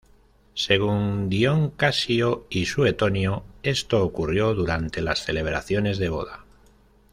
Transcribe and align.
Según 0.55 1.29
Dión 1.29 1.69
Casio 1.69 2.47
y 2.49 2.65
Suetonio, 2.65 3.43
esto 3.61 4.03
ocurrió 4.03 4.55
durante 4.55 4.99
las 4.99 5.23
celebraciones 5.25 5.99
de 5.99 6.09
boda. 6.09 6.43